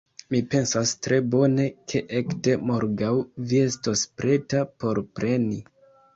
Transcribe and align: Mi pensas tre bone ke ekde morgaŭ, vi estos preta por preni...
Mi 0.35 0.37
pensas 0.51 0.93
tre 1.07 1.19
bone 1.35 1.65
ke 1.93 2.01
ekde 2.21 2.57
morgaŭ, 2.71 3.13
vi 3.53 3.61
estos 3.67 4.09
preta 4.25 4.65
por 4.81 5.05
preni... 5.21 5.63